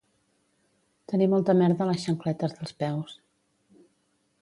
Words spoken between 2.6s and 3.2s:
peus.